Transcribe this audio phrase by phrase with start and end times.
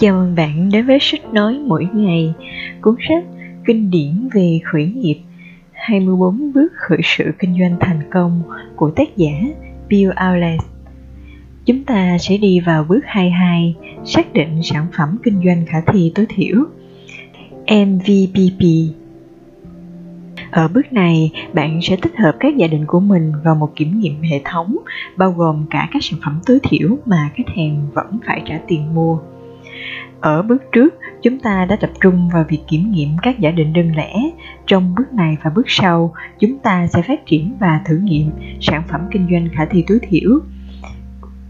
[0.00, 2.34] Chào mừng bạn đến với sách nói mỗi ngày,
[2.80, 3.24] cuốn sách
[3.66, 5.20] kinh điển về khởi nghiệp
[5.72, 8.42] 24 bước khởi sự kinh doanh thành công
[8.76, 9.30] của tác giả
[9.88, 10.60] Bill Aules.
[11.66, 13.74] Chúng ta sẽ đi vào bước 22,
[14.04, 16.56] xác định sản phẩm kinh doanh khả thi tối thiểu.
[17.66, 18.64] MVPP
[20.50, 24.00] ở bước này, bạn sẽ tích hợp các giả định của mình vào một kiểm
[24.00, 24.76] nghiệm hệ thống,
[25.16, 28.94] bao gồm cả các sản phẩm tối thiểu mà khách hàng vẫn phải trả tiền
[28.94, 29.18] mua.
[30.20, 33.72] Ở bước trước, chúng ta đã tập trung vào việc kiểm nghiệm các giả định
[33.72, 34.14] đơn lẻ.
[34.66, 38.82] Trong bước này và bước sau, chúng ta sẽ phát triển và thử nghiệm sản
[38.88, 40.30] phẩm kinh doanh khả thi tối thiểu.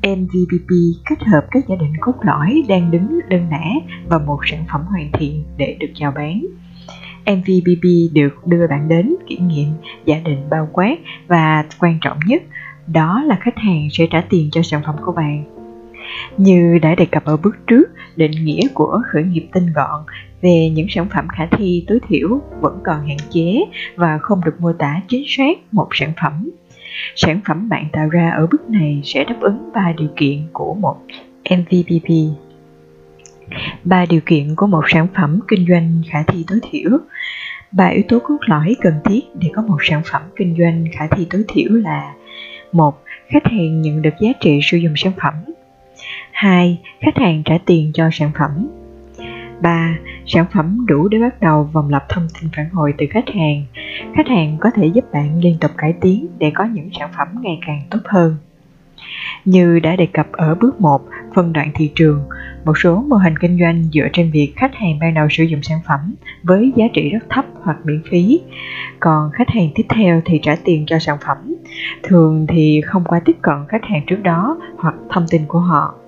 [0.03, 0.71] MVPP
[1.09, 3.75] kết hợp các giả định cốt lõi đang đứng đơn lẻ
[4.09, 6.47] và một sản phẩm hoàn thiện để được chào bán.
[7.27, 9.69] MVPP được đưa bạn đến kiểm nghiệm
[10.05, 10.97] giả định bao quát
[11.29, 12.43] và quan trọng nhất
[12.87, 15.60] đó là khách hàng sẽ trả tiền cho sản phẩm của bạn
[16.37, 17.85] như đã đề cập ở bước trước,
[18.17, 20.05] định nghĩa của khởi nghiệp tinh gọn
[20.43, 23.65] về những sản phẩm khả thi tối thiểu vẫn còn hạn chế
[23.97, 26.51] và không được mô tả chính xác một sản phẩm.
[27.17, 30.75] Sản phẩm bạn tạo ra ở bước này sẽ đáp ứng ba điều kiện của
[30.75, 30.97] một
[31.51, 32.09] MVPP.
[33.85, 36.91] Ba điều kiện của một sản phẩm kinh doanh khả thi tối thiểu.
[37.73, 41.07] Ba yếu tố cốt lõi cần thiết để có một sản phẩm kinh doanh khả
[41.07, 42.15] thi tối thiểu là
[42.73, 45.35] một Khách hàng nhận được giá trị sử dụng sản phẩm
[46.41, 46.79] 2.
[47.01, 48.69] Khách hàng trả tiền cho sản phẩm
[49.63, 49.97] 3.
[50.27, 53.65] Sản phẩm đủ để bắt đầu vòng lặp thông tin phản hồi từ khách hàng.
[54.17, 57.29] Khách hàng có thể giúp bạn liên tục cải tiến để có những sản phẩm
[57.41, 58.37] ngày càng tốt hơn.
[59.45, 61.03] Như đã đề cập ở bước 1,
[61.35, 62.23] phân đoạn thị trường,
[62.65, 65.63] một số mô hình kinh doanh dựa trên việc khách hàng ban đầu sử dụng
[65.63, 68.41] sản phẩm với giá trị rất thấp hoặc miễn phí,
[69.01, 71.55] còn khách hàng tiếp theo thì trả tiền cho sản phẩm,
[72.03, 76.00] thường thì không qua tiếp cận khách hàng trước đó hoặc thông tin của họ.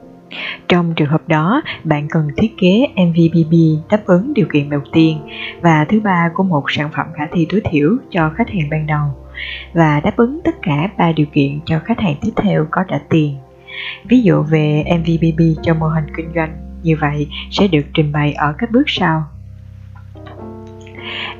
[0.68, 3.52] Trong trường hợp đó, bạn cần thiết kế MVPP
[3.90, 5.18] đáp ứng điều kiện đầu tiên
[5.60, 8.86] và thứ ba của một sản phẩm khả thi tối thiểu cho khách hàng ban
[8.86, 9.06] đầu
[9.72, 12.98] và đáp ứng tất cả ba điều kiện cho khách hàng tiếp theo có trả
[13.10, 13.36] tiền.
[14.04, 18.32] Ví dụ về MVPP cho mô hình kinh doanh như vậy sẽ được trình bày
[18.32, 19.24] ở các bước sau.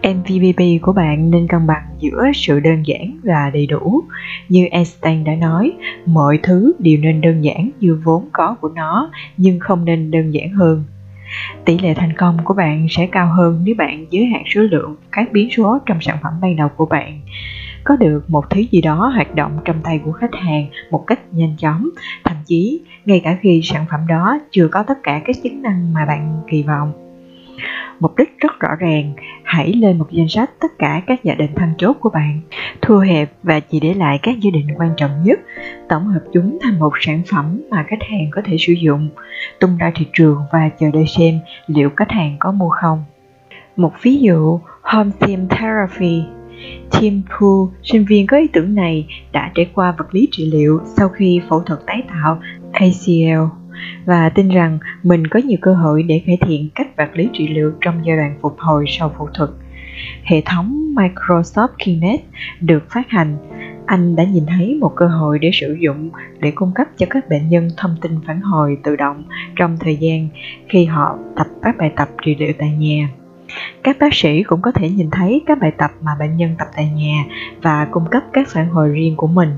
[0.02, 4.02] MVPP của bạn nên cân bằng giữa sự đơn giản và đầy đủ.
[4.48, 5.72] Như Einstein đã nói,
[6.06, 10.30] mọi thứ đều nên đơn giản như vốn có của nó, nhưng không nên đơn
[10.30, 10.84] giản hơn.
[11.64, 14.96] Tỷ lệ thành công của bạn sẽ cao hơn nếu bạn giới hạn số lượng
[15.12, 17.20] các biến số trong sản phẩm ban đầu của bạn.
[17.84, 21.20] Có được một thứ gì đó hoạt động trong tay của khách hàng một cách
[21.32, 21.88] nhanh chóng,
[22.24, 25.92] thậm chí ngay cả khi sản phẩm đó chưa có tất cả các chức năng
[25.94, 27.11] mà bạn kỳ vọng
[28.00, 31.54] Mục đích rất rõ ràng, hãy lên một danh sách tất cả các giả định
[31.56, 32.40] thân chốt của bạn,
[32.82, 35.40] thu hẹp và chỉ để lại các gia định quan trọng nhất,
[35.88, 39.08] tổng hợp chúng thành một sản phẩm mà khách hàng có thể sử dụng,
[39.60, 43.04] tung ra thị trường và chờ đợi xem liệu khách hàng có mua không.
[43.76, 46.22] Một ví dụ, Home Team Therapy
[47.00, 50.80] Tim Pool, sinh viên có ý tưởng này, đã trải qua vật lý trị liệu
[50.84, 52.40] sau khi phẫu thuật tái tạo
[52.72, 53.61] ACL
[54.04, 57.48] và tin rằng mình có nhiều cơ hội để cải thiện cách vật lý trị
[57.48, 59.50] liệu trong giai đoạn phục hồi sau phẫu thuật.
[60.24, 62.22] Hệ thống Microsoft Kinect
[62.60, 63.36] được phát hành
[63.86, 67.28] anh đã nhìn thấy một cơ hội để sử dụng để cung cấp cho các
[67.28, 69.24] bệnh nhân thông tin phản hồi tự động
[69.56, 70.28] trong thời gian
[70.68, 73.08] khi họ tập các bài tập trị liệu tại nhà.
[73.82, 76.68] Các bác sĩ cũng có thể nhìn thấy các bài tập mà bệnh nhân tập
[76.76, 77.24] tại nhà
[77.62, 79.48] và cung cấp các phản hồi riêng của mình.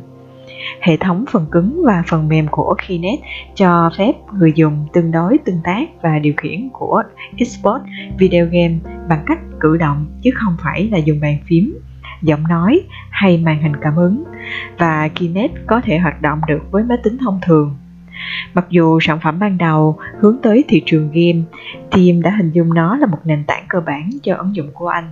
[0.81, 3.23] Hệ thống phần cứng và phần mềm của Kinect
[3.55, 7.03] cho phép người dùng tương đối tương tác và điều khiển của
[7.39, 7.81] Xbox
[8.19, 8.75] video game
[9.09, 11.79] bằng cách cử động chứ không phải là dùng bàn phím,
[12.23, 12.81] giọng nói
[13.11, 14.25] hay màn hình cảm ứng
[14.79, 17.77] và Kinect có thể hoạt động được với máy tính thông thường.
[18.55, 21.43] Mặc dù sản phẩm ban đầu hướng tới thị trường game,
[21.91, 24.89] team đã hình dung nó là một nền tảng cơ bản cho ứng dụng của
[24.89, 25.05] anh.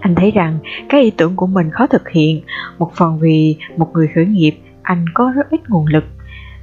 [0.00, 2.40] Anh thấy rằng các ý tưởng của mình khó thực hiện,
[2.78, 4.52] một phần vì một người khởi nghiệp,
[4.82, 6.04] anh có rất ít nguồn lực.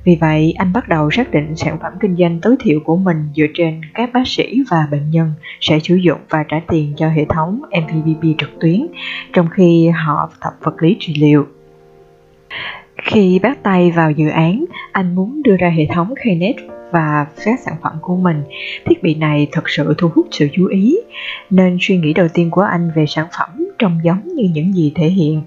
[0.03, 3.17] Vì vậy, anh bắt đầu xác định sản phẩm kinh doanh tối thiểu của mình
[3.35, 5.31] dựa trên các bác sĩ và bệnh nhân
[5.61, 8.87] sẽ sử dụng và trả tiền cho hệ thống MVPP trực tuyến,
[9.33, 11.47] trong khi họ tập vật lý trị liệu.
[13.03, 16.55] Khi bắt tay vào dự án, anh muốn đưa ra hệ thống Knet
[16.91, 18.43] và các sản phẩm của mình.
[18.85, 20.97] Thiết bị này thật sự thu hút sự chú ý,
[21.49, 24.91] nên suy nghĩ đầu tiên của anh về sản phẩm trông giống như những gì
[24.95, 25.41] thể hiện.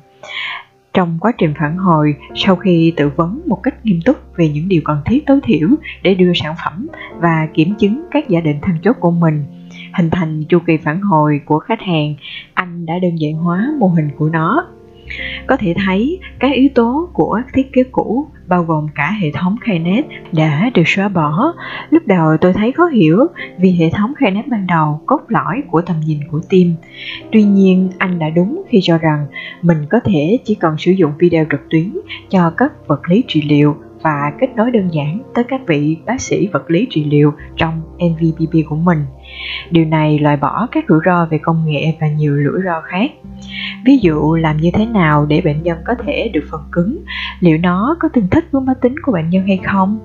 [0.95, 4.69] Trong quá trình phản hồi, sau khi tự vấn một cách nghiêm túc về những
[4.69, 5.69] điều cần thiết tối thiểu
[6.03, 6.89] để đưa sản phẩm
[7.19, 9.45] và kiểm chứng các giả định thăng chốt của mình,
[9.99, 12.15] hình thành chu kỳ phản hồi của khách hàng,
[12.55, 14.67] anh đã đơn giản hóa mô hình của nó.
[15.47, 19.56] Có thể thấy các yếu tố của thiết kế cũ bao gồm cả hệ thống
[19.64, 21.52] Knet đã được xóa bỏ.
[21.91, 23.26] Lúc đầu tôi thấy khó hiểu
[23.58, 26.75] vì hệ thống Knet ban đầu cốt lõi của tầm nhìn của team.
[27.32, 29.26] Tuy nhiên, anh đã đúng khi cho rằng
[29.62, 31.97] mình có thể chỉ cần sử dụng video trực tuyến
[32.29, 36.20] cho các vật lý trị liệu và kết nối đơn giản tới các vị bác
[36.20, 38.99] sĩ vật lý trị liệu trong MVPP của mình.
[39.71, 43.11] Điều này loại bỏ các rủi ro về công nghệ và nhiều rủi ro khác.
[43.85, 46.99] Ví dụ làm như thế nào để bệnh nhân có thể được phần cứng,
[47.41, 49.99] liệu nó có tương thích với máy tính của bệnh nhân hay không,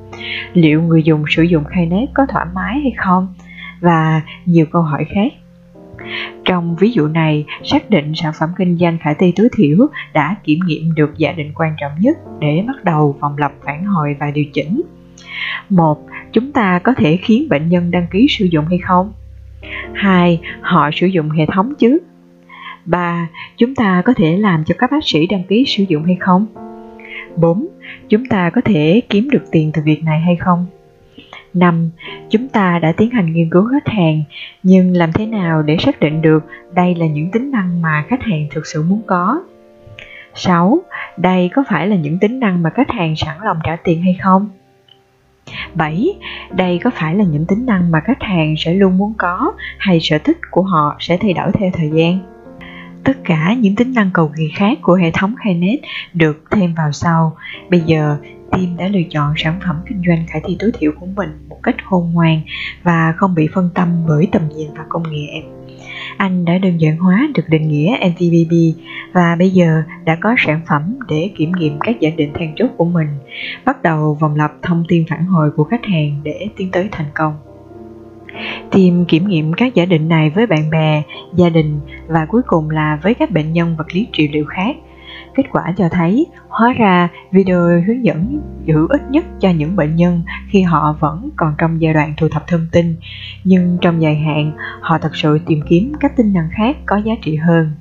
[0.54, 3.34] liệu người dùng sử dụng khai nét có thoải mái hay không,
[3.80, 5.34] và nhiều câu hỏi khác.
[6.46, 9.78] Trong ví dụ này, xác định sản phẩm kinh doanh khả thi tối thiểu
[10.14, 13.86] đã kiểm nghiệm được giả định quan trọng nhất để bắt đầu vòng lặp phản
[13.86, 14.82] hồi và điều chỉnh.
[15.70, 19.14] Một, chúng ta có thể khiến bệnh nhân đăng ký sử dụng hay không?
[19.94, 20.40] 2.
[20.62, 22.00] Họ sử dụng hệ thống chứ?
[22.86, 23.28] 3.
[23.58, 26.46] Chúng ta có thể làm cho các bác sĩ đăng ký sử dụng hay không?
[27.36, 27.68] 4.
[28.10, 30.66] Chúng ta có thể kiếm được tiền từ việc này hay không?
[31.54, 31.90] 5.
[32.30, 34.24] Chúng ta đã tiến hành nghiên cứu khách hàng,
[34.64, 38.24] nhưng làm thế nào để xác định được đây là những tính năng mà khách
[38.24, 39.42] hàng thực sự muốn có?
[40.34, 40.82] 6.
[41.18, 44.18] Đây có phải là những tính năng mà khách hàng sẵn lòng trả tiền hay
[44.24, 44.50] không?
[45.74, 46.08] 7.
[46.52, 50.00] Đây có phải là những tính năng mà khách hàng sẽ luôn muốn có hay
[50.02, 52.20] sở thích của họ sẽ thay đổi theo thời gian?
[53.04, 55.80] Tất cả những tính năng cầu kỳ khác của hệ thống Knet
[56.14, 57.38] được thêm vào sau.
[57.70, 58.18] Bây giờ,
[58.52, 61.58] team đã lựa chọn sản phẩm kinh doanh khả thi tối thiểu của mình một
[61.64, 62.42] cách khôn ngoan
[62.84, 65.44] và không bị phân tâm bởi tầm nhìn và công nghệ.
[66.18, 68.78] Anh đã đơn giản hóa được định nghĩa MVPP
[69.14, 72.68] và bây giờ đã có sản phẩm để kiểm nghiệm các giả định then chốt
[72.78, 73.08] của mình,
[73.66, 77.08] bắt đầu vòng lặp thông tin phản hồi của khách hàng để tiến tới thành
[77.14, 77.34] công.
[78.72, 81.04] tìm kiểm nghiệm các giả định này với bạn bè,
[81.36, 84.76] gia đình và cuối cùng là với các bệnh nhân vật lý trị liệu khác
[85.36, 89.96] Kết quả cho thấy, hóa ra video hướng dẫn hữu ích nhất cho những bệnh
[89.96, 92.96] nhân khi họ vẫn còn trong giai đoạn thu thập thông tin,
[93.44, 94.52] nhưng trong dài hạn,
[94.82, 97.72] họ thật sự tìm kiếm các tính năng khác có giá trị hơn.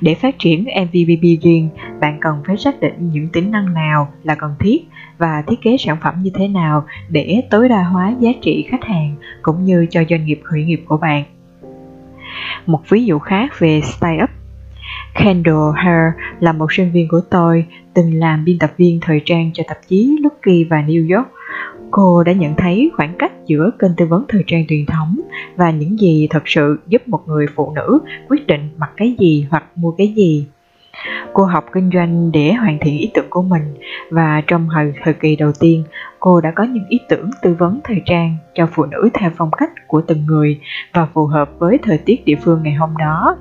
[0.00, 1.68] Để phát triển MVPP riêng,
[2.00, 4.88] bạn cần phải xác định những tính năng nào là cần thiết
[5.18, 8.84] và thiết kế sản phẩm như thế nào để tối đa hóa giá trị khách
[8.84, 11.24] hàng cũng như cho doanh nghiệp khởi nghiệp của bạn.
[12.66, 14.30] Một ví dụ khác về startup
[15.14, 19.50] Kendall Hare là một sinh viên của tôi, từng làm biên tập viên thời trang
[19.54, 21.28] cho tạp chí Lucky và New York.
[21.90, 25.20] Cô đã nhận thấy khoảng cách giữa kênh tư vấn thời trang truyền thống
[25.56, 27.98] và những gì thật sự giúp một người phụ nữ
[28.28, 30.46] quyết định mặc cái gì hoặc mua cái gì.
[31.32, 33.62] Cô học kinh doanh để hoàn thiện ý tưởng của mình
[34.10, 35.84] và trong thời, thời kỳ đầu tiên,
[36.20, 39.50] cô đã có những ý tưởng tư vấn thời trang cho phụ nữ theo phong
[39.50, 40.60] cách của từng người
[40.92, 43.36] và phù hợp với thời tiết địa phương ngày hôm đó.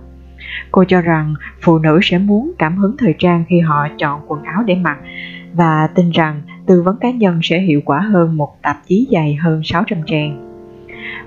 [0.72, 4.44] Cô cho rằng phụ nữ sẽ muốn cảm hứng thời trang khi họ chọn quần
[4.44, 4.98] áo để mặc
[5.54, 9.36] và tin rằng tư vấn cá nhân sẽ hiệu quả hơn một tạp chí dày
[9.36, 10.48] hơn 600 trang.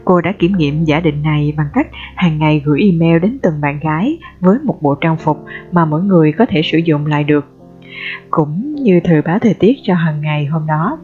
[0.04, 3.60] Cô đã kiểm nghiệm giả định này bằng cách hàng ngày gửi email đến từng
[3.60, 7.24] bạn gái với một bộ trang phục mà mỗi người có thể sử dụng lại
[7.24, 7.46] được.
[8.30, 10.98] Cũng như thời báo thời tiết cho hàng ngày hôm đó.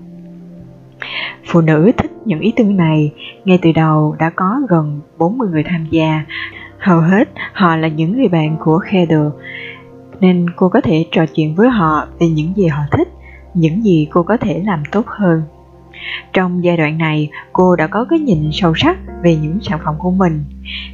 [1.46, 3.12] Phụ nữ thích những ý tưởng này,
[3.44, 6.24] ngay từ đầu đã có gần 40 người tham gia
[6.80, 9.26] Hầu hết họ là những người bạn của Heather,
[10.20, 13.08] nên cô có thể trò chuyện với họ về những gì họ thích,
[13.54, 15.42] những gì cô có thể làm tốt hơn.
[16.32, 19.94] Trong giai đoạn này, cô đã có cái nhìn sâu sắc về những sản phẩm
[19.98, 20.44] của mình.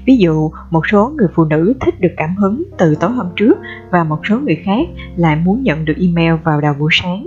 [0.05, 3.59] Ví dụ, một số người phụ nữ thích được cảm hứng từ tối hôm trước
[3.90, 7.26] và một số người khác lại muốn nhận được email vào đầu buổi sáng.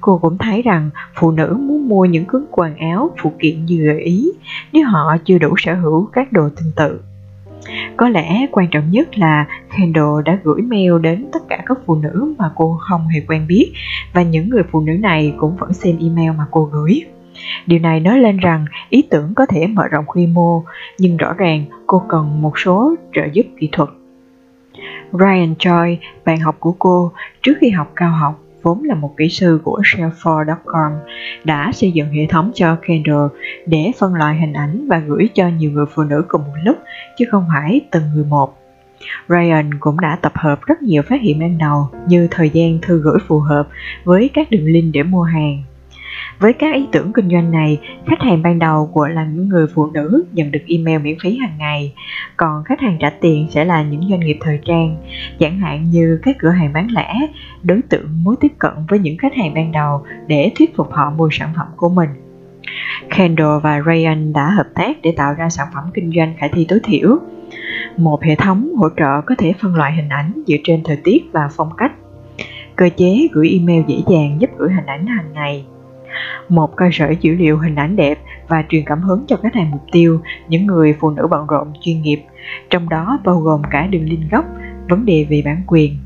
[0.00, 0.90] Cô cũng thấy rằng
[1.20, 4.32] phụ nữ muốn mua những cứng quần áo, phụ kiện như gợi ý
[4.72, 7.00] nếu họ chưa đủ sở hữu các đồ tương tự.
[7.96, 11.94] Có lẽ quan trọng nhất là Kendall đã gửi mail đến tất cả các phụ
[11.94, 13.72] nữ mà cô không hề quen biết
[14.12, 17.04] và những người phụ nữ này cũng vẫn xem email mà cô gửi.
[17.66, 20.64] Điều này nói lên rằng ý tưởng có thể mở rộng quy mô,
[20.98, 23.88] nhưng rõ ràng cô cần một số trợ giúp kỹ thuật.
[25.12, 27.12] Ryan Choi, bạn học của cô,
[27.42, 30.92] trước khi học cao học, vốn là một kỹ sư của Salesforce.com,
[31.44, 33.26] đã xây dựng hệ thống cho Kendall
[33.66, 36.76] để phân loại hình ảnh và gửi cho nhiều người phụ nữ cùng một lúc,
[37.18, 38.58] chứ không phải từng người một.
[39.28, 42.98] Ryan cũng đã tập hợp rất nhiều phát hiện ban đầu như thời gian thư
[43.02, 43.68] gửi phù hợp
[44.04, 45.62] với các đường link để mua hàng,
[46.38, 49.66] với các ý tưởng kinh doanh này, khách hàng ban đầu của là những người
[49.74, 51.92] phụ nữ nhận được email miễn phí hàng ngày,
[52.36, 54.96] còn khách hàng trả tiền sẽ là những doanh nghiệp thời trang,
[55.38, 57.14] chẳng hạn như các cửa hàng bán lẻ,
[57.62, 61.10] đối tượng muốn tiếp cận với những khách hàng ban đầu để thuyết phục họ
[61.10, 62.10] mua sản phẩm của mình.
[63.16, 66.66] Kendall và Ryan đã hợp tác để tạo ra sản phẩm kinh doanh khả thi
[66.68, 67.18] tối thiểu.
[67.96, 71.24] Một hệ thống hỗ trợ có thể phân loại hình ảnh dựa trên thời tiết
[71.32, 71.92] và phong cách.
[72.76, 75.64] Cơ chế gửi email dễ dàng giúp gửi hình ảnh hàng ngày.
[76.48, 78.18] Một cơ sở dữ liệu hình ảnh đẹp
[78.48, 81.72] và truyền cảm hứng cho khách hàng mục tiêu, những người phụ nữ bận rộn
[81.80, 82.22] chuyên nghiệp,
[82.70, 84.44] trong đó bao gồm cả đường link gốc,
[84.88, 85.96] vấn đề về bản quyền.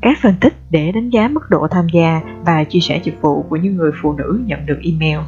[0.00, 3.42] Các phân tích để đánh giá mức độ tham gia và chia sẻ dịch vụ
[3.42, 5.18] của những người phụ nữ nhận được email.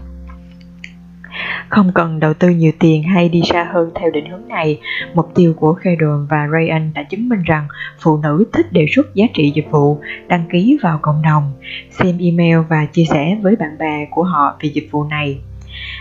[1.69, 4.81] Không cần đầu tư nhiều tiền hay đi xa hơn theo định hướng này,
[5.15, 7.69] mục tiêu của Khedon và Ryan đã chứng minh rằng
[8.01, 11.53] phụ nữ thích đề xuất giá trị dịch vụ, đăng ký vào cộng đồng,
[11.91, 15.39] xem email và chia sẻ với bạn bè của họ về dịch vụ này.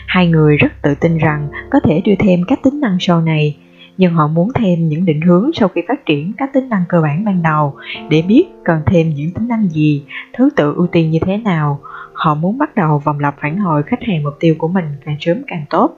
[0.08, 3.58] Hai người rất tự tin rằng có thể đưa thêm các tính năng sau này,
[3.98, 7.02] nhưng họ muốn thêm những định hướng sau khi phát triển các tính năng cơ
[7.02, 7.76] bản ban đầu
[8.10, 11.80] để biết cần thêm những tính năng gì, thứ tự ưu tiên như thế nào.
[12.14, 15.18] Họ muốn bắt đầu vòng lặp phản hồi khách hàng mục tiêu của mình càng
[15.20, 15.98] sớm càng tốt.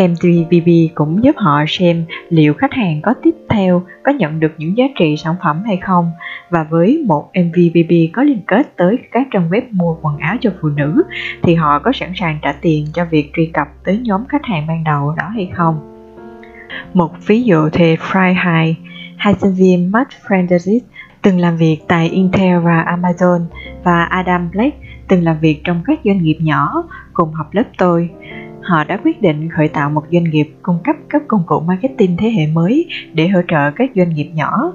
[0.00, 4.76] MVPB cũng giúp họ xem liệu khách hàng có tiếp theo có nhận được những
[4.76, 6.10] giá trị sản phẩm hay không
[6.50, 10.50] và với một MVPB có liên kết tới các trang web mua quần áo cho
[10.62, 11.02] phụ nữ
[11.42, 14.66] thì họ có sẵn sàng trả tiền cho việc truy cập tới nhóm khách hàng
[14.66, 15.93] ban đầu đó hay không.
[16.94, 18.74] Một ví dụ thì Freiheit,
[19.16, 20.80] hai sinh viên Matt Frenderich
[21.22, 23.40] từng làm việc tại Intel và Amazon
[23.84, 24.76] và Adam Blake
[25.08, 28.10] từng làm việc trong các doanh nghiệp nhỏ cùng học lớp tôi.
[28.62, 32.16] Họ đã quyết định khởi tạo một doanh nghiệp cung cấp các công cụ marketing
[32.16, 34.72] thế hệ mới để hỗ trợ các doanh nghiệp nhỏ.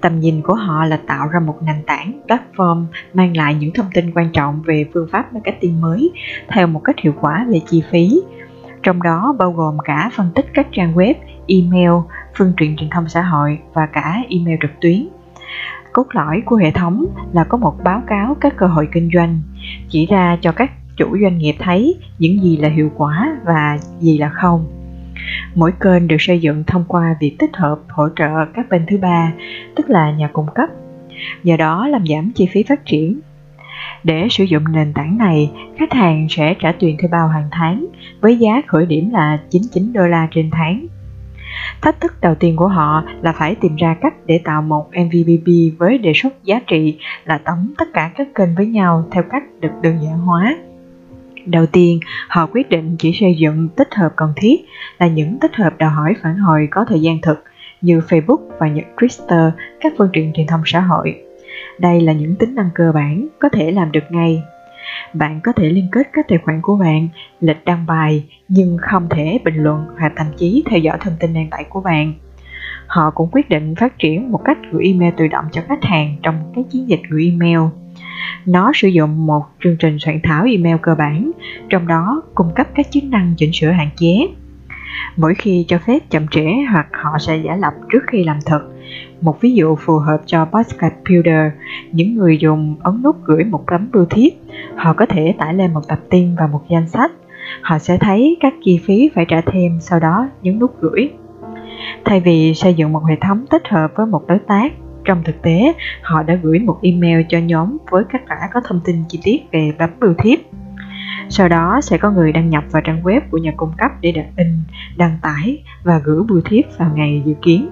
[0.00, 2.84] Tầm nhìn của họ là tạo ra một nền tảng, platform
[3.14, 6.10] mang lại những thông tin quan trọng về phương pháp marketing mới
[6.48, 8.20] theo một cách hiệu quả về chi phí,
[8.82, 11.14] trong đó bao gồm cả phân tích các trang web,
[11.46, 11.90] email,
[12.36, 15.08] phương tiện truyền thông xã hội và cả email trực tuyến.
[15.92, 19.40] Cốt lõi của hệ thống là có một báo cáo các cơ hội kinh doanh,
[19.88, 24.18] chỉ ra cho các chủ doanh nghiệp thấy những gì là hiệu quả và gì
[24.18, 24.66] là không.
[25.54, 28.98] Mỗi kênh được xây dựng thông qua việc tích hợp hỗ trợ các bên thứ
[28.98, 29.32] ba,
[29.76, 30.68] tức là nhà cung cấp.
[31.42, 33.20] Nhờ đó làm giảm chi phí phát triển
[34.04, 37.86] để sử dụng nền tảng này, khách hàng sẽ trả tiền thuê bao hàng tháng
[38.20, 40.86] với giá khởi điểm là 99 đô la trên tháng.
[41.82, 45.78] Thách thức đầu tiên của họ là phải tìm ra cách để tạo một MVPP
[45.78, 49.42] với đề xuất giá trị là tống tất cả các kênh với nhau theo cách
[49.60, 50.56] được đơn giản hóa.
[51.46, 54.64] Đầu tiên, họ quyết định chỉ xây dựng tích hợp cần thiết
[54.98, 57.44] là những tích hợp đòi hỏi phản hồi có thời gian thực
[57.80, 61.22] như Facebook và những Twitter, các phương tiện truyền thông xã hội
[61.80, 64.42] đây là những tính năng cơ bản có thể làm được ngay.
[65.14, 67.08] Bạn có thể liên kết các tài khoản của bạn,
[67.40, 71.34] lịch đăng bài nhưng không thể bình luận hoặc thậm chí theo dõi thông tin
[71.34, 72.14] đăng tải của bạn.
[72.86, 76.16] Họ cũng quyết định phát triển một cách gửi email tự động cho khách hàng
[76.22, 77.60] trong các chiến dịch gửi email.
[78.46, 81.30] Nó sử dụng một chương trình soạn thảo email cơ bản,
[81.68, 84.28] trong đó cung cấp các chức năng chỉnh sửa hạn chế.
[85.16, 88.60] Mỗi khi cho phép chậm trễ hoặc họ sẽ giả lập trước khi làm thật,
[89.20, 91.52] một ví dụ phù hợp cho Postcard Builder,
[91.92, 94.32] những người dùng ấn nút gửi một tấm bưu thiếp,
[94.76, 97.12] họ có thể tải lên một tập tin và một danh sách.
[97.62, 101.10] Họ sẽ thấy các chi phí phải trả thêm, sau đó nhấn nút gửi.
[102.04, 104.72] Thay vì xây dựng một hệ thống tích hợp với một đối tác,
[105.04, 108.80] trong thực tế, họ đã gửi một email cho nhóm với các cả có thông
[108.84, 110.38] tin chi tiết về tấm bưu thiếp.
[111.28, 114.12] Sau đó sẽ có người đăng nhập vào trang web của nhà cung cấp để
[114.12, 114.58] đặt in,
[114.96, 117.68] đăng tải và gửi bưu thiếp vào ngày dự kiến.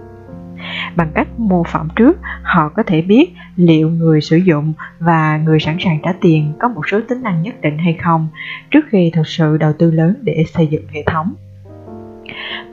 [0.96, 5.60] Bằng cách mô phỏng trước, họ có thể biết liệu người sử dụng và người
[5.60, 8.28] sẵn sàng trả tiền có một số tính năng nhất định hay không
[8.70, 11.34] trước khi thực sự đầu tư lớn để xây dựng hệ thống.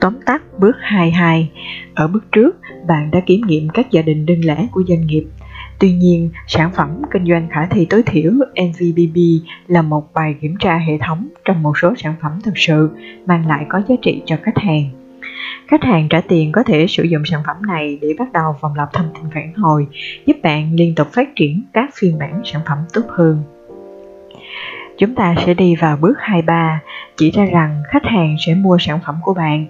[0.00, 1.50] Tóm tắt bước 22
[1.94, 5.24] Ở bước trước, bạn đã kiểm nghiệm các gia đình đơn lẻ của doanh nghiệp.
[5.78, 9.16] Tuy nhiên, sản phẩm kinh doanh khả thi tối thiểu NVBB
[9.66, 12.90] là một bài kiểm tra hệ thống trong một số sản phẩm thực sự
[13.26, 14.90] mang lại có giá trị cho khách hàng.
[15.68, 18.74] Khách hàng trả tiền có thể sử dụng sản phẩm này để bắt đầu vòng
[18.74, 19.86] lặp thông tin phản hồi,
[20.26, 23.42] giúp bạn liên tục phát triển các phiên bản sản phẩm tốt hơn.
[24.98, 26.80] Chúng ta sẽ đi vào bước 23,
[27.16, 29.66] chỉ ra rằng khách hàng sẽ mua sản phẩm của bạn.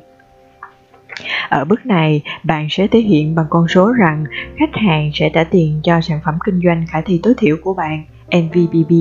[1.49, 4.25] Ở bước này, bạn sẽ thể hiện bằng con số rằng
[4.59, 7.75] khách hàng sẽ trả tiền cho sản phẩm kinh doanh khả thi tối thiểu của
[7.75, 8.05] bạn,
[8.37, 8.93] NVBB.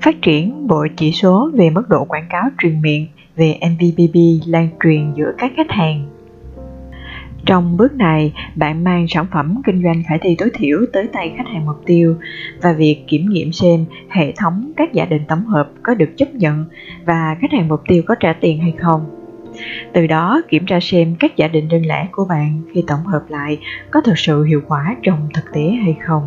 [0.00, 4.68] Phát triển bộ chỉ số về mức độ quảng cáo truyền miệng về MVPP lan
[4.84, 6.06] truyền giữa các khách hàng.
[7.46, 11.32] Trong bước này, bạn mang sản phẩm kinh doanh khả thi tối thiểu tới tay
[11.36, 12.16] khách hàng mục tiêu
[12.62, 16.34] và việc kiểm nghiệm xem hệ thống các giả định tổng hợp có được chấp
[16.34, 16.64] nhận
[17.04, 19.24] và khách hàng mục tiêu có trả tiền hay không.
[19.92, 23.22] Từ đó kiểm tra xem các giả định đơn lẻ của bạn khi tổng hợp
[23.28, 23.58] lại
[23.90, 26.22] có thực sự hiệu quả trong thực tế hay không.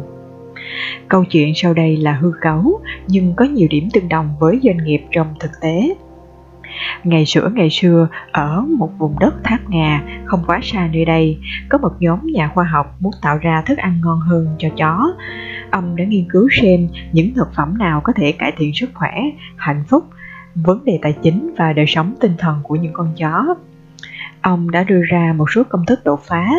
[1.07, 4.77] Câu chuyện sau đây là hư cấu nhưng có nhiều điểm tương đồng với doanh
[4.85, 5.95] nghiệp trong thực tế
[7.03, 11.37] Ngày xưa ngày xưa, ở một vùng đất tháp ngà không quá xa nơi đây,
[11.69, 15.13] có một nhóm nhà khoa học muốn tạo ra thức ăn ngon hơn cho chó.
[15.71, 19.11] Ông đã nghiên cứu xem những thực phẩm nào có thể cải thiện sức khỏe,
[19.55, 20.05] hạnh phúc,
[20.55, 23.55] vấn đề tài chính và đời sống tinh thần của những con chó.
[24.41, 26.51] Ông đã đưa ra một số công thức đột phá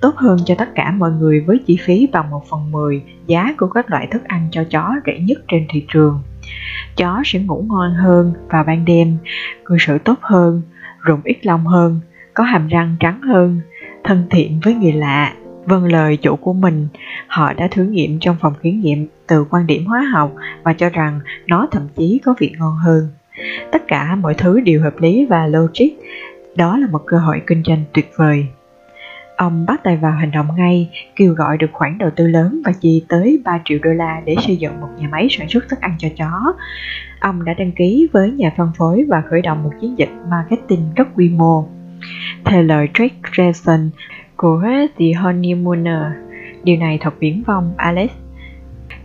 [0.00, 3.54] tốt hơn cho tất cả mọi người với chi phí bằng 1 phần 10 giá
[3.58, 6.20] của các loại thức ăn cho chó rẻ nhất trên thị trường.
[6.96, 9.16] Chó sẽ ngủ ngon hơn vào ban đêm,
[9.64, 10.62] cư xử tốt hơn,
[11.00, 12.00] rụng ít lông hơn,
[12.34, 13.60] có hàm răng trắng hơn,
[14.04, 15.34] thân thiện với người lạ,
[15.66, 16.88] vâng lời chủ của mình.
[17.26, 20.88] Họ đã thử nghiệm trong phòng thí nghiệm từ quan điểm hóa học và cho
[20.88, 23.08] rằng nó thậm chí có vị ngon hơn.
[23.72, 25.88] Tất cả mọi thứ đều hợp lý và logic,
[26.56, 28.46] đó là một cơ hội kinh doanh tuyệt vời.
[29.36, 32.72] Ông bắt tay vào hành động ngay, kêu gọi được khoản đầu tư lớn và
[32.80, 35.80] chi tới 3 triệu đô la để xây dựng một nhà máy sản xuất thức
[35.80, 36.54] ăn cho chó.
[37.20, 40.94] Ông đã đăng ký với nhà phân phối và khởi động một chiến dịch marketing
[40.96, 41.68] rất quy mô.
[42.44, 43.88] Theo lời Drake Jason
[44.36, 44.62] của
[44.98, 46.02] The Honeymooner,
[46.64, 48.10] điều này thật viễn vông Alex.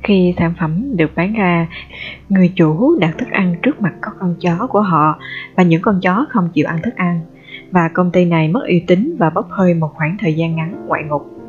[0.03, 1.67] Khi sản phẩm được bán ra,
[2.29, 5.19] người chủ đặt thức ăn trước mặt các con chó của họ
[5.55, 7.19] và những con chó không chịu ăn thức ăn
[7.71, 10.85] và công ty này mất uy tín và bốc hơi một khoảng thời gian ngắn
[10.87, 11.41] ngoại ngục.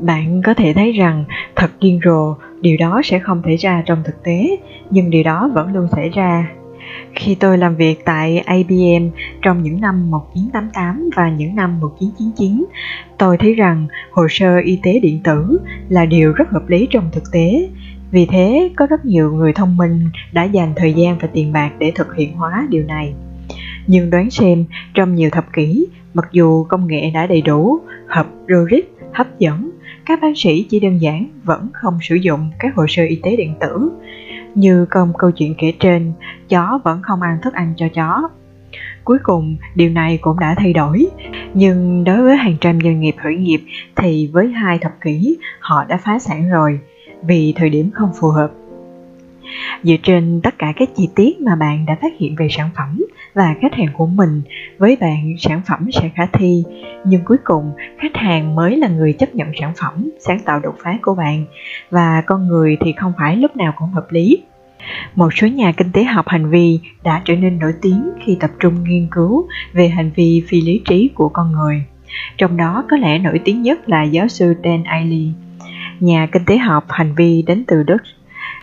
[0.00, 1.24] Bạn có thể thấy rằng
[1.56, 4.56] thật điên rồ, điều đó sẽ không thể ra trong thực tế,
[4.90, 6.48] nhưng điều đó vẫn luôn xảy ra.
[7.14, 9.08] Khi tôi làm việc tại IBM
[9.42, 12.64] trong những năm 1988 và những năm 1999,
[13.18, 17.08] tôi thấy rằng hồ sơ y tế điện tử là điều rất hợp lý trong
[17.12, 17.68] thực tế.
[18.10, 20.00] Vì thế, có rất nhiều người thông minh
[20.32, 23.14] đã dành thời gian và tiền bạc để thực hiện hóa điều này
[23.86, 24.64] nhưng đoán xem
[24.94, 27.78] trong nhiều thập kỷ, mặc dù công nghệ đã đầy đủ,
[28.08, 28.80] hợp logic,
[29.12, 29.70] hấp dẫn,
[30.06, 33.36] các bác sĩ chỉ đơn giản vẫn không sử dụng các hồ sơ y tế
[33.36, 33.90] điện tử.
[34.54, 36.12] Như công câu chuyện kể trên,
[36.48, 38.28] chó vẫn không ăn thức ăn cho chó.
[39.04, 41.06] Cuối cùng, điều này cũng đã thay đổi,
[41.54, 43.60] nhưng đối với hàng trăm doanh nghiệp khởi nghiệp
[43.96, 46.80] thì với hai thập kỷ họ đã phá sản rồi
[47.22, 48.50] vì thời điểm không phù hợp
[49.82, 53.04] Dựa trên tất cả các chi tiết mà bạn đã phát hiện về sản phẩm
[53.34, 54.42] và khách hàng của mình,
[54.78, 56.64] với bạn sản phẩm sẽ khả thi,
[57.04, 60.74] nhưng cuối cùng khách hàng mới là người chấp nhận sản phẩm, sáng tạo đột
[60.84, 61.44] phá của bạn
[61.90, 64.42] và con người thì không phải lúc nào cũng hợp lý.
[65.14, 68.50] Một số nhà kinh tế học hành vi đã trở nên nổi tiếng khi tập
[68.60, 71.84] trung nghiên cứu về hành vi phi lý trí của con người.
[72.38, 75.30] Trong đó có lẽ nổi tiếng nhất là giáo sư Dan Ariely,
[76.00, 78.02] nhà kinh tế học hành vi đến từ Đức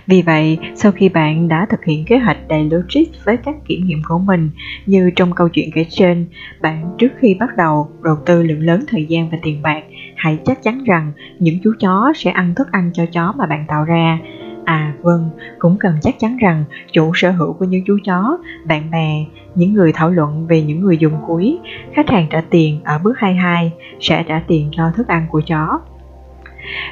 [0.07, 3.85] vì vậy, sau khi bạn đã thực hiện kế hoạch đầy logic với các kiểm
[3.85, 4.49] nghiệm của mình,
[4.85, 6.25] như trong câu chuyện kể trên,
[6.61, 9.83] bạn trước khi bắt đầu đầu tư lượng lớn thời gian và tiền bạc,
[10.15, 13.65] hãy chắc chắn rằng những chú chó sẽ ăn thức ăn cho chó mà bạn
[13.67, 14.19] tạo ra.
[14.65, 18.91] À vâng, cũng cần chắc chắn rằng chủ sở hữu của những chú chó, bạn
[18.91, 21.57] bè, những người thảo luận về những người dùng cuối,
[21.93, 25.79] khách hàng trả tiền ở bước 22 sẽ trả tiền cho thức ăn của chó.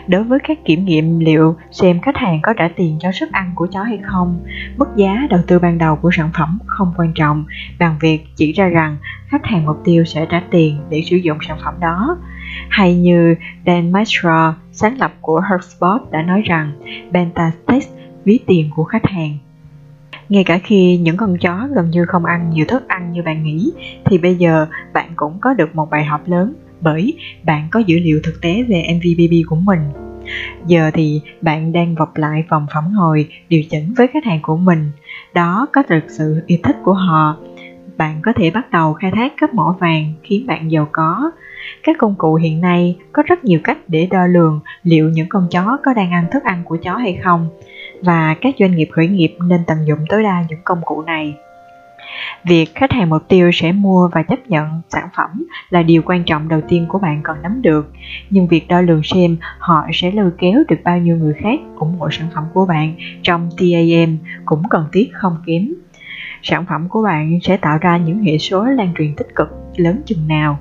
[0.07, 3.51] Đối với các kiểm nghiệm liệu xem khách hàng có trả tiền cho sức ăn
[3.55, 4.39] của chó hay không,
[4.77, 7.45] mức giá đầu tư ban đầu của sản phẩm không quan trọng.
[7.79, 11.37] Bằng việc chỉ ra rằng khách hàng mục tiêu sẽ trả tiền để sử dụng
[11.47, 12.17] sản phẩm đó.
[12.69, 16.71] Hay như Dan Maestro, sáng lập của HubSpot đã nói rằng
[17.11, 17.89] beta test
[18.23, 19.37] ví tiền của khách hàng.
[20.29, 23.43] Ngay cả khi những con chó gần như không ăn nhiều thức ăn như bạn
[23.43, 23.71] nghĩ
[24.05, 27.13] thì bây giờ bạn cũng có được một bài học lớn bởi
[27.43, 29.79] bạn có dữ liệu thực tế về MVPP của mình.
[30.67, 34.57] Giờ thì bạn đang vọc lại vòng phản hồi điều chỉnh với khách hàng của
[34.57, 34.91] mình.
[35.33, 37.37] Đó có thực sự yêu thích của họ.
[37.97, 41.31] Bạn có thể bắt đầu khai thác các mỏ vàng khiến bạn giàu có.
[41.83, 45.47] Các công cụ hiện nay có rất nhiều cách để đo lường liệu những con
[45.51, 47.49] chó có đang ăn thức ăn của chó hay không,
[48.01, 51.35] và các doanh nghiệp khởi nghiệp nên tận dụng tối đa những công cụ này
[52.43, 56.23] Việc khách hàng mục tiêu sẽ mua và chấp nhận sản phẩm là điều quan
[56.23, 57.93] trọng đầu tiên của bạn cần nắm được,
[58.29, 61.95] nhưng việc đo lường xem họ sẽ lôi kéo được bao nhiêu người khác ủng
[61.99, 65.73] hộ sản phẩm của bạn trong TAM cũng cần thiết không kém.
[66.43, 70.01] Sản phẩm của bạn sẽ tạo ra những hệ số lan truyền tích cực lớn
[70.05, 70.59] chừng nào.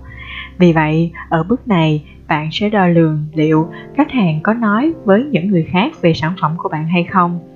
[0.59, 5.25] Vì vậy, ở bước này, bạn sẽ đo lường liệu khách hàng có nói với
[5.25, 7.50] những người khác về sản phẩm của bạn hay không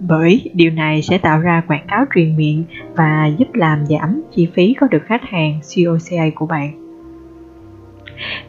[0.00, 2.64] bởi điều này sẽ tạo ra quảng cáo truyền miệng
[2.96, 6.84] và giúp làm giảm chi phí có được khách hàng COCA của bạn.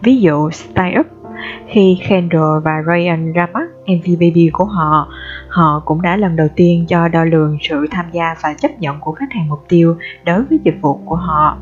[0.02, 1.06] Ví dụ Startup
[1.68, 5.14] khi Kendall và Ryan ra mắt MV Baby của họ,
[5.50, 9.00] họ cũng đã lần đầu tiên cho đo lường sự tham gia và chấp nhận
[9.00, 11.58] của khách hàng mục tiêu đối với dịch vụ của họ.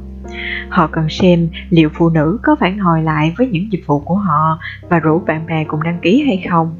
[0.69, 4.15] Họ cần xem liệu phụ nữ có phản hồi lại với những dịch vụ của
[4.15, 6.75] họ và rủ bạn bè cùng đăng ký hay không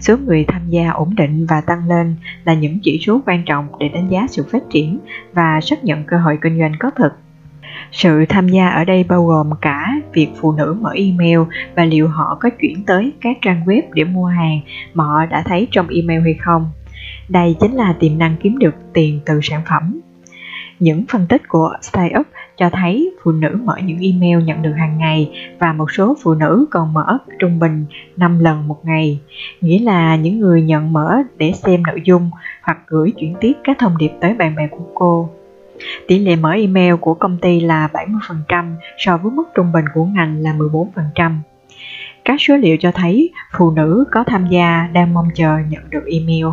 [0.00, 3.68] Số người tham gia ổn định và tăng lên là những chỉ số quan trọng
[3.78, 4.98] để đánh giá sự phát triển
[5.32, 7.12] và xác nhận cơ hội kinh doanh có thực.
[7.92, 11.38] Sự tham gia ở đây bao gồm cả việc phụ nữ mở email
[11.74, 14.60] và liệu họ có chuyển tới các trang web để mua hàng
[14.94, 16.70] mà họ đã thấy trong email hay không.
[17.28, 20.00] Đây chính là tiềm năng kiếm được tiền từ sản phẩm.
[20.78, 22.26] Những phân tích của Startup
[22.56, 26.34] cho thấy phụ nữ mở những email nhận được hàng ngày và một số phụ
[26.34, 27.84] nữ còn mở trung bình
[28.16, 29.20] 5 lần một ngày,
[29.60, 32.30] nghĩa là những người nhận mở để xem nội dung
[32.62, 35.30] hoặc gửi chuyển tiếp các thông điệp tới bạn bè của cô.
[36.08, 40.04] Tỷ lệ mở email của công ty là 70% so với mức trung bình của
[40.04, 41.32] ngành là 14%.
[42.24, 46.04] Các số liệu cho thấy phụ nữ có tham gia đang mong chờ nhận được
[46.06, 46.46] email.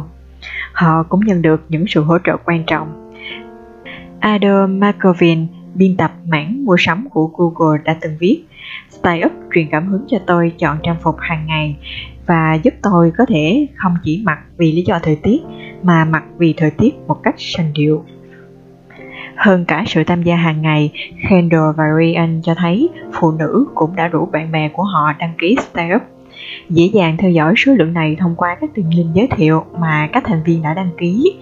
[0.74, 3.12] Họ cũng nhận được những sự hỗ trợ quan trọng.
[4.20, 8.44] Adam Markovin biên tập mảng mua sắm của Google đã từng viết
[8.90, 11.76] Style Up truyền cảm hứng cho tôi chọn trang phục hàng ngày
[12.26, 15.42] và giúp tôi có thể không chỉ mặc vì lý do thời tiết
[15.84, 18.06] mà mặc vì thời tiết một cách sành điệu.
[19.36, 20.92] Hơn cả sự tham gia hàng ngày,
[21.30, 25.34] Kendall và Ryan cho thấy phụ nữ cũng đã rủ bạn bè của họ đăng
[25.38, 26.02] ký Style Up
[26.70, 30.10] Dễ dàng theo dõi số lượng này thông qua các đường link giới thiệu mà
[30.14, 31.34] các thành viên đã đăng ký.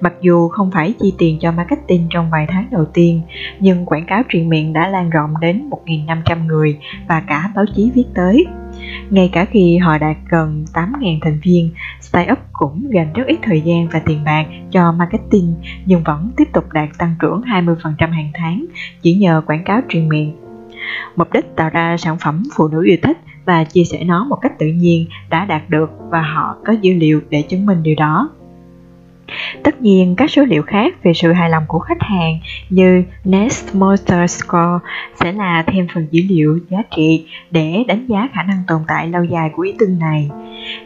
[0.00, 3.20] Mặc dù không phải chi tiền cho marketing trong vài tháng đầu tiên,
[3.60, 7.90] nhưng quảng cáo truyền miệng đã lan rộng đến 1.500 người và cả báo chí
[7.94, 8.46] viết tới.
[9.10, 13.60] Ngay cả khi họ đạt gần 8.000 thành viên, Startup cũng dành rất ít thời
[13.60, 15.54] gian và tiền bạc cho marketing
[15.86, 18.64] nhưng vẫn tiếp tục đạt tăng trưởng 20% hàng tháng
[19.02, 20.36] chỉ nhờ quảng cáo truyền miệng.
[21.16, 24.36] Mục đích tạo ra sản phẩm phụ nữ yêu thích và chia sẻ nó một
[24.42, 27.94] cách tự nhiên đã đạt được và họ có dữ liệu để chứng minh điều
[27.94, 28.30] đó.
[29.62, 32.38] Tất nhiên, các số liệu khác về sự hài lòng của khách hàng
[32.70, 34.84] như Nest Promoter Score
[35.20, 39.08] sẽ là thêm phần dữ liệu giá trị để đánh giá khả năng tồn tại
[39.08, 40.30] lâu dài của ý tưởng này.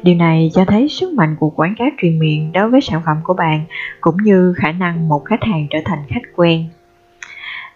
[0.02, 3.16] Điều này cho thấy sức mạnh của quảng cáo truyền miệng đối với sản phẩm
[3.24, 3.64] của bạn
[4.00, 6.64] cũng như khả năng một khách hàng trở thành khách quen.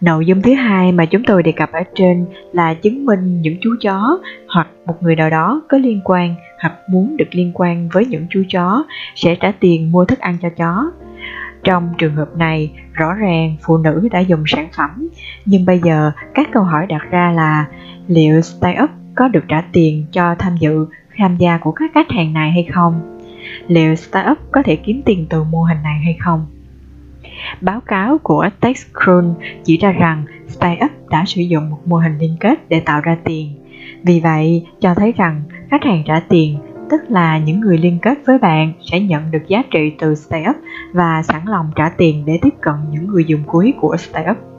[0.01, 3.55] Nội dung thứ hai mà chúng tôi đề cập ở trên là chứng minh những
[3.61, 7.89] chú chó hoặc một người nào đó có liên quan hoặc muốn được liên quan
[7.93, 8.83] với những chú chó
[9.15, 10.91] sẽ trả tiền mua thức ăn cho chó.
[11.63, 15.07] Trong trường hợp này, rõ ràng phụ nữ đã dùng sản phẩm,
[15.45, 17.65] nhưng bây giờ các câu hỏi đặt ra là
[18.07, 20.87] liệu startup có được trả tiền cho tham dự
[21.17, 23.17] tham gia của các khách hàng này hay không?
[23.67, 26.45] Liệu startup có thể kiếm tiền từ mô hình này hay không?
[27.61, 32.35] Báo cáo của TechCrunch chỉ ra rằng StyleUp đã sử dụng một mô hình liên
[32.39, 33.53] kết để tạo ra tiền.
[34.03, 36.57] Vì vậy, cho thấy rằng khách hàng trả tiền,
[36.89, 40.55] tức là những người liên kết với bạn sẽ nhận được giá trị từ StyleUp
[40.93, 44.50] và sẵn lòng trả tiền để tiếp cận những người dùng cuối của StyleUp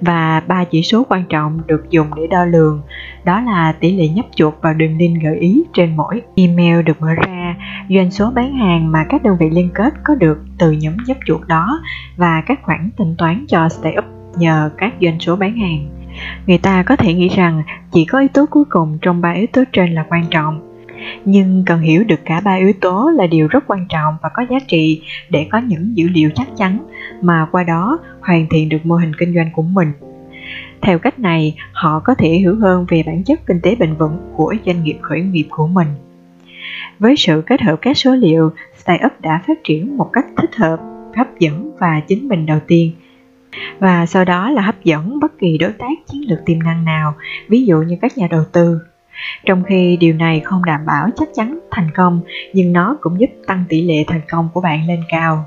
[0.00, 2.82] và ba chỉ số quan trọng được dùng để đo lường,
[3.24, 7.00] đó là tỷ lệ nhấp chuột vào đường link gợi ý trên mỗi email được
[7.00, 7.56] mở ra,
[7.88, 11.16] doanh số bán hàng mà các đơn vị liên kết có được từ nhóm nhấp
[11.26, 11.80] chuột đó,
[12.16, 14.04] và các khoản tính toán cho startup
[14.36, 15.88] nhờ các doanh số bán hàng.
[16.46, 17.62] Người ta có thể nghĩ rằng
[17.92, 20.73] chỉ có yếu tố cuối cùng trong ba yếu tố trên là quan trọng
[21.24, 24.46] nhưng cần hiểu được cả ba yếu tố là điều rất quan trọng và có
[24.50, 26.78] giá trị để có những dữ liệu chắc chắn,
[27.22, 29.88] mà qua đó hoàn thiện được mô hình kinh doanh của mình.
[30.80, 34.18] Theo cách này, họ có thể hiểu hơn về bản chất kinh tế bền vững
[34.36, 35.88] của doanh nghiệp khởi nghiệp của mình.
[36.98, 40.80] Với sự kết hợp các số liệu, startup đã phát triển một cách thích hợp,
[41.16, 42.92] hấp dẫn và chính mình đầu tiên.
[43.78, 47.14] Và sau đó là hấp dẫn bất kỳ đối tác chiến lược tiềm năng nào,
[47.48, 48.78] ví dụ như các nhà đầu tư
[49.46, 52.20] trong khi điều này không đảm bảo chắc chắn thành công,
[52.52, 55.44] nhưng nó cũng giúp tăng tỷ lệ thành công của bạn lên cao.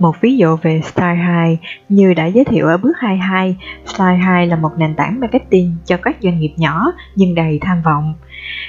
[0.00, 4.46] Một ví dụ về Style 2, như đã giới thiệu ở bước 22, Style 2
[4.46, 8.14] là một nền tảng marketing cho các doanh nghiệp nhỏ nhưng đầy tham vọng.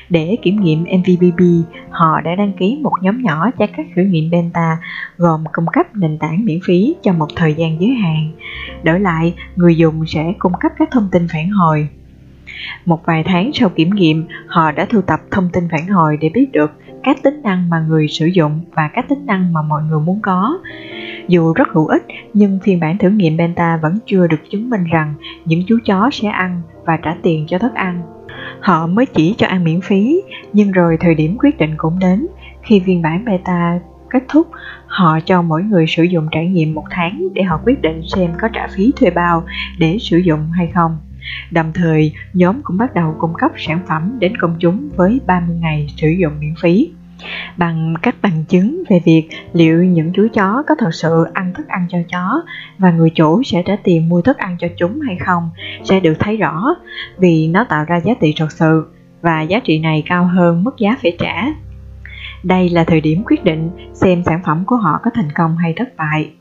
[0.09, 1.41] Để kiểm nghiệm MVPB,
[1.89, 4.77] họ đã đăng ký một nhóm nhỏ cho các thử nghiệm beta
[5.17, 8.31] gồm cung cấp nền tảng miễn phí cho một thời gian giới hạn.
[8.83, 11.87] Đổi lại, người dùng sẽ cung cấp các thông tin phản hồi
[12.85, 16.29] một vài tháng sau kiểm nghiệm, họ đã thu tập thông tin phản hồi để
[16.29, 16.71] biết được
[17.03, 20.19] các tính năng mà người sử dụng và các tính năng mà mọi người muốn
[20.21, 20.59] có.
[21.27, 24.83] Dù rất hữu ích, nhưng phiên bản thử nghiệm beta vẫn chưa được chứng minh
[24.83, 25.13] rằng
[25.45, 28.01] những chú chó sẽ ăn và trả tiền cho thức ăn.
[28.59, 30.21] Họ mới chỉ cho ăn miễn phí,
[30.53, 32.27] nhưng rồi thời điểm quyết định cũng đến.
[32.61, 34.47] Khi phiên bản beta kết thúc,
[34.87, 38.31] họ cho mỗi người sử dụng trải nghiệm một tháng để họ quyết định xem
[38.41, 39.43] có trả phí thuê bao
[39.79, 40.97] để sử dụng hay không.
[41.51, 45.55] Đồng thời, nhóm cũng bắt đầu cung cấp sản phẩm đến công chúng với 30
[45.61, 46.91] ngày sử dụng miễn phí
[47.57, 51.67] bằng các bằng chứng về việc liệu những chú chó có thật sự ăn thức
[51.67, 52.41] ăn cho chó
[52.77, 55.49] và người chủ sẽ trả tiền mua thức ăn cho chúng hay không
[55.83, 56.75] sẽ được thấy rõ
[57.17, 58.87] vì nó tạo ra giá trị thật sự
[59.21, 61.45] và giá trị này cao hơn mức giá phải trả.
[62.43, 65.73] Đây là thời điểm quyết định xem sản phẩm của họ có thành công hay
[65.77, 66.31] thất bại.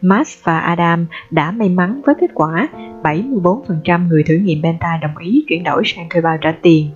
[0.00, 2.68] Max và Adam đã may mắn với kết quả
[3.02, 6.90] 74% người thử nghiệm beta đồng ý chuyển đổi sang thuê bao trả tiền,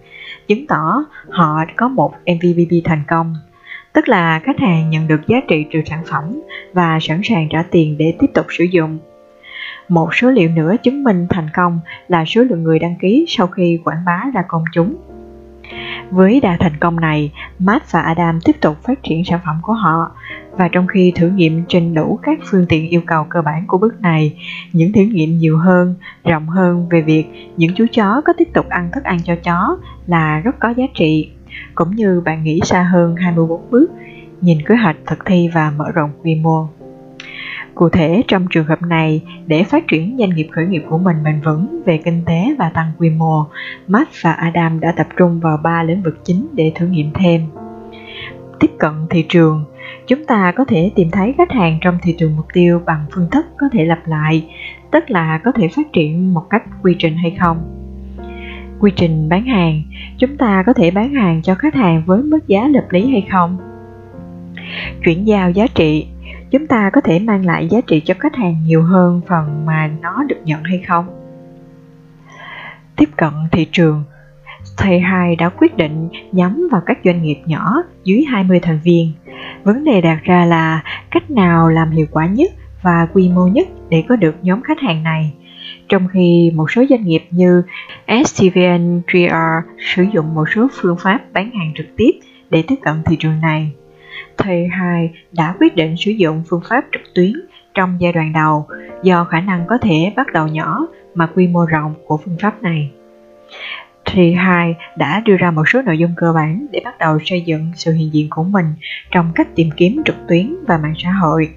[0.48, 3.34] chứng tỏ họ có một MVP thành công,
[3.92, 6.40] tức là khách hàng nhận được giá trị từ sản phẩm
[6.72, 8.98] và sẵn sàng trả tiền để tiếp tục sử dụng.
[9.88, 13.46] Một số liệu nữa chứng minh thành công là số lượng người đăng ký sau
[13.46, 14.96] khi quảng bá ra công chúng.
[16.10, 19.72] Với đà thành công này, Matt và Adam tiếp tục phát triển sản phẩm của
[19.72, 20.10] họ
[20.52, 23.78] và trong khi thử nghiệm trên đủ các phương tiện yêu cầu cơ bản của
[23.78, 24.36] bước này,
[24.72, 27.24] những thử nghiệm nhiều hơn, rộng hơn về việc
[27.56, 30.84] những chú chó có tiếp tục ăn thức ăn cho chó là rất có giá
[30.94, 31.30] trị,
[31.74, 33.90] cũng như bạn nghĩ xa hơn 24 bước,
[34.40, 36.68] nhìn kế hoạch thực thi và mở rộng quy mô.
[37.74, 41.16] Cụ thể trong trường hợp này, để phát triển doanh nghiệp khởi nghiệp của mình
[41.24, 43.44] bền vững về kinh tế và tăng quy mô,
[43.86, 47.42] Matt và Adam đã tập trung vào ba lĩnh vực chính để thử nghiệm thêm.
[48.60, 49.64] Tiếp cận thị trường,
[50.06, 53.30] chúng ta có thể tìm thấy khách hàng trong thị trường mục tiêu bằng phương
[53.30, 54.46] thức có thể lặp lại,
[54.90, 57.58] tức là có thể phát triển một cách quy trình hay không.
[58.80, 59.82] Quy trình bán hàng,
[60.18, 63.26] chúng ta có thể bán hàng cho khách hàng với mức giá hợp lý hay
[63.30, 63.58] không?
[65.04, 66.06] Chuyển giao giá trị,
[66.50, 69.90] chúng ta có thể mang lại giá trị cho khách hàng nhiều hơn phần mà
[70.02, 71.06] nó được nhận hay không
[72.96, 74.04] tiếp cận thị trường
[74.76, 79.12] thầy hai đã quyết định nhắm vào các doanh nghiệp nhỏ dưới 20 thành viên.
[79.64, 82.50] Vấn đề đặt ra là cách nào làm hiệu quả nhất
[82.82, 85.32] và quy mô nhất để có được nhóm khách hàng này.
[85.88, 87.62] Trong khi một số doanh nghiệp như
[88.24, 89.60] STVN 3R
[89.94, 92.10] sử dụng một số phương pháp bán hàng trực tiếp
[92.50, 93.72] để tiếp cận thị trường này
[94.38, 97.32] thầy hai đã quyết định sử dụng phương pháp trực tuyến
[97.74, 98.66] trong giai đoạn đầu
[99.02, 102.62] do khả năng có thể bắt đầu nhỏ mà quy mô rộng của phương pháp
[102.62, 102.90] này.
[104.04, 107.40] Thì hai đã đưa ra một số nội dung cơ bản để bắt đầu xây
[107.40, 108.66] dựng sự hiện diện của mình
[109.10, 111.50] trong cách tìm kiếm trực tuyến và mạng xã hội.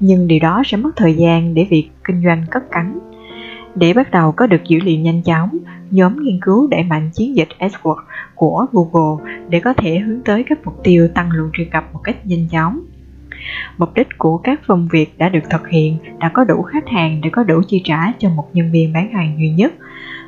[0.00, 2.98] Nhưng điều đó sẽ mất thời gian để việc kinh doanh cất cánh.
[3.74, 5.58] Để bắt đầu có được dữ liệu nhanh chóng,
[5.90, 8.02] nhóm nghiên cứu đẩy mạnh chiến dịch AdWords
[8.34, 12.00] của Google để có thể hướng tới các mục tiêu tăng lượng truy cập một
[12.04, 12.80] cách nhanh chóng.
[13.78, 17.20] Mục đích của các phần việc đã được thực hiện đã có đủ khách hàng
[17.20, 19.72] để có đủ chi trả cho một nhân viên bán hàng duy nhất,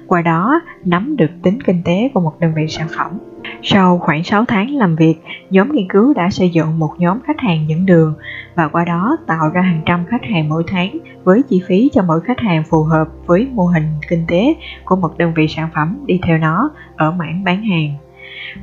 [0.06, 3.18] qua đó nắm được tính kinh tế của một đơn vị sản phẩm.
[3.62, 5.14] Sau khoảng 6 tháng làm việc,
[5.50, 8.14] nhóm nghiên cứu đã xây dựng một nhóm khách hàng dẫn đường
[8.54, 12.02] và qua đó tạo ra hàng trăm khách hàng mỗi tháng với chi phí cho
[12.02, 15.68] mỗi khách hàng phù hợp với mô hình kinh tế của một đơn vị sản
[15.74, 17.94] phẩm đi theo nó ở mảng bán hàng.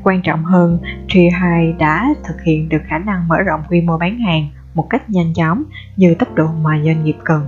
[0.03, 3.97] Quan trọng hơn, Tree 2 đã thực hiện được khả năng mở rộng quy mô
[3.97, 5.63] bán hàng một cách nhanh chóng
[5.95, 7.41] như tốc độ mà doanh nghiệp cần.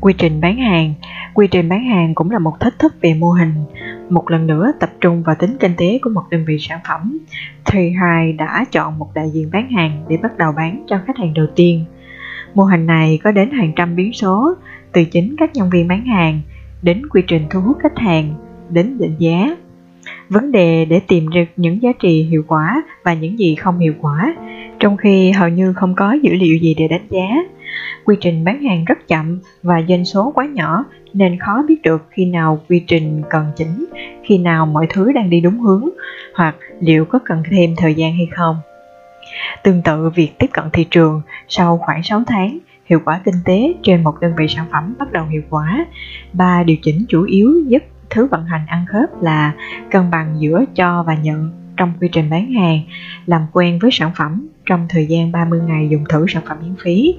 [0.00, 0.94] Quy trình bán hàng
[1.36, 3.54] Quy trình bán hàng cũng là một thách thức về mô hình.
[4.08, 7.18] Một lần nữa tập trung vào tính kinh tế của một đơn vị sản phẩm,
[7.64, 11.16] thì hai đã chọn một đại diện bán hàng để bắt đầu bán cho khách
[11.16, 11.84] hàng đầu tiên.
[12.54, 14.54] Mô hình này có đến hàng trăm biến số,
[14.92, 16.40] từ chính các nhân viên bán hàng,
[16.82, 18.34] đến quy trình thu hút khách hàng,
[18.70, 19.56] đến định giá.
[20.28, 23.94] Vấn đề để tìm được những giá trị hiệu quả và những gì không hiệu
[24.00, 24.34] quả,
[24.80, 27.28] trong khi hầu như không có dữ liệu gì để đánh giá.
[28.04, 32.06] Quy trình bán hàng rất chậm và doanh số quá nhỏ nên khó biết được
[32.10, 33.86] khi nào quy trình cần chỉnh,
[34.24, 35.88] khi nào mọi thứ đang đi đúng hướng,
[36.34, 38.56] hoặc liệu có cần thêm thời gian hay không.
[39.62, 43.74] Tương tự việc tiếp cận thị trường, sau khoảng 6 tháng, hiệu quả kinh tế
[43.82, 45.86] trên một đơn vị sản phẩm bắt đầu hiệu quả.
[46.32, 49.52] Ba điều chỉnh chủ yếu giúp thứ vận hành ăn khớp là
[49.90, 52.80] cân bằng giữa cho và nhận trong quy trình bán hàng,
[53.26, 56.74] làm quen với sản phẩm trong thời gian 30 ngày dùng thử sản phẩm miễn
[56.84, 57.16] phí,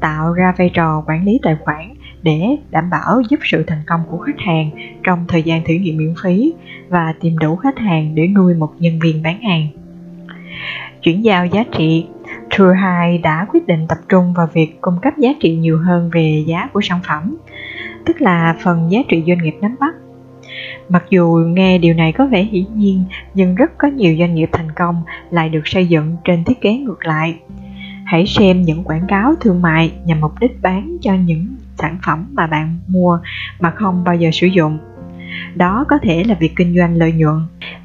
[0.00, 4.00] tạo ra vai trò quản lý tài khoản để đảm bảo giúp sự thành công
[4.10, 4.70] của khách hàng
[5.02, 6.52] trong thời gian thử nghiệm miễn phí
[6.88, 9.66] và tìm đủ khách hàng để nuôi một nhân viên bán hàng.
[11.02, 12.06] Chuyển giao giá trị
[12.50, 16.10] True 2 đã quyết định tập trung vào việc cung cấp giá trị nhiều hơn
[16.12, 17.36] về giá của sản phẩm,
[18.06, 19.94] tức là phần giá trị doanh nghiệp nắm bắt.
[20.88, 24.48] Mặc dù nghe điều này có vẻ hiển nhiên, nhưng rất có nhiều doanh nghiệp
[24.52, 27.34] thành công lại được xây dựng trên thiết kế ngược lại.
[28.10, 31.46] Hãy xem những quảng cáo thương mại nhằm mục đích bán cho những
[31.78, 33.20] sản phẩm mà bạn mua
[33.60, 34.78] mà không bao giờ sử dụng.
[35.54, 37.36] Đó có thể là việc kinh doanh lợi nhuận,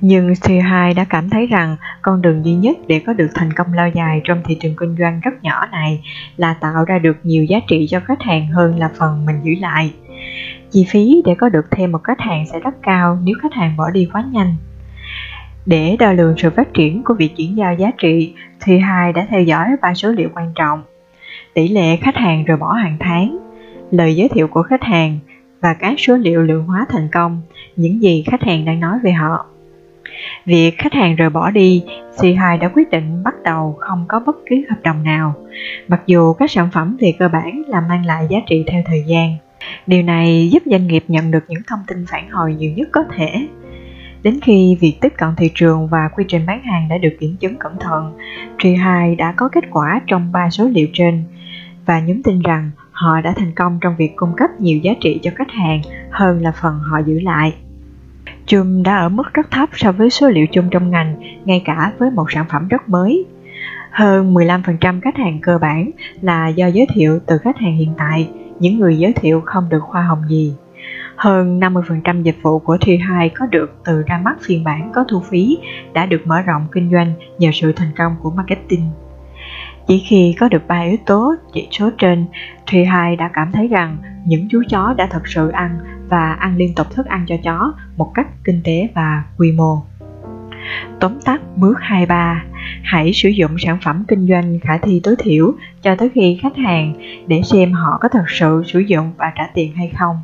[0.01, 3.73] nhưng C2 đã cảm thấy rằng con đường duy nhất để có được thành công
[3.73, 6.01] lâu dài trong thị trường kinh doanh rất nhỏ này
[6.37, 9.51] là tạo ra được nhiều giá trị cho khách hàng hơn là phần mình giữ
[9.59, 9.93] lại.
[10.71, 13.77] Chi phí để có được thêm một khách hàng sẽ rất cao nếu khách hàng
[13.77, 14.55] bỏ đi quá nhanh.
[15.65, 18.33] Để đo lường sự phát triển của việc chuyển giao giá trị,
[18.65, 20.83] thì hai đã theo dõi ba số liệu quan trọng.
[21.53, 23.37] Tỷ lệ khách hàng rời bỏ hàng tháng,
[23.91, 25.19] lời giới thiệu của khách hàng
[25.61, 27.41] và các số liệu lượng hóa thành công,
[27.75, 29.45] những gì khách hàng đang nói về họ.
[30.45, 31.83] Việc khách hàng rời bỏ đi,
[32.17, 35.33] C2 đã quyết định bắt đầu không có bất cứ hợp đồng nào,
[35.87, 39.03] mặc dù các sản phẩm về cơ bản là mang lại giá trị theo thời
[39.07, 39.37] gian.
[39.87, 43.03] Điều này giúp doanh nghiệp nhận được những thông tin phản hồi nhiều nhất có
[43.15, 43.47] thể.
[44.25, 47.35] Đến khi việc tiếp cận thị trường và quy trình bán hàng đã được kiểm
[47.39, 48.17] chứng cẩn thận,
[48.57, 51.23] Tree2 đã có kết quả trong ba số liệu trên
[51.85, 55.19] và nhóm tin rằng họ đã thành công trong việc cung cấp nhiều giá trị
[55.23, 57.55] cho khách hàng hơn là phần họ giữ lại.
[58.45, 61.91] Chum đã ở mức rất thấp so với số liệu chung trong ngành, ngay cả
[61.99, 63.25] với một sản phẩm rất mới.
[63.91, 68.29] Hơn 15% khách hàng cơ bản là do giới thiệu từ khách hàng hiện tại,
[68.59, 70.53] những người giới thiệu không được hoa hồng gì.
[71.15, 75.21] Hơn 50% dịch vụ của T2 có được từ ra mắt phiên bản có thu
[75.29, 75.57] phí
[75.93, 78.89] đã được mở rộng kinh doanh nhờ sự thành công của marketing.
[79.87, 82.25] Chỉ khi có được ba yếu tố chỉ số trên,
[82.65, 85.77] T2 đã cảm thấy rằng những chú chó đã thật sự ăn
[86.09, 89.83] và ăn liên tục thức ăn cho chó một cách kinh tế và quy mô.
[90.99, 92.43] Tóm tắt bước 23
[92.83, 96.57] Hãy sử dụng sản phẩm kinh doanh khả thi tối thiểu cho tới khi khách
[96.57, 96.93] hàng
[97.27, 100.15] để xem họ có thật sự sử dụng và trả tiền hay không.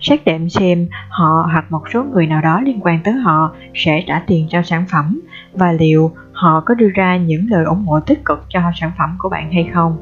[0.00, 4.04] Xác định xem họ hoặc một số người nào đó liên quan tới họ sẽ
[4.06, 5.20] trả tiền cho sản phẩm
[5.52, 9.16] và liệu họ có đưa ra những lời ủng hộ tích cực cho sản phẩm
[9.18, 9.96] của bạn hay không.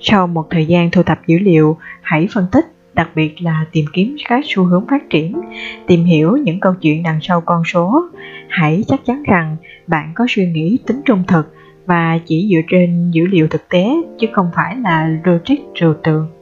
[0.00, 2.64] Sau một thời gian thu thập dữ liệu, hãy phân tích
[2.94, 5.40] đặc biệt là tìm kiếm các xu hướng phát triển,
[5.86, 8.02] tìm hiểu những câu chuyện đằng sau con số.
[8.48, 11.54] Hãy chắc chắn rằng bạn có suy nghĩ tính trung thực
[11.86, 13.84] và chỉ dựa trên dữ liệu thực tế
[14.18, 16.41] chứ không phải là logic trừu tượng.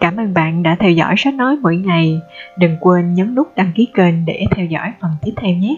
[0.00, 2.20] Cảm ơn bạn đã theo dõi sách nói mỗi ngày.
[2.58, 5.76] Đừng quên nhấn nút đăng ký kênh để theo dõi phần tiếp theo nhé.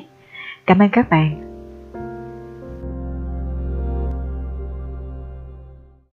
[0.67, 1.48] Cảm ơn các bạn.